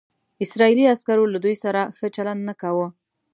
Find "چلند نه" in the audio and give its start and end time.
2.15-2.53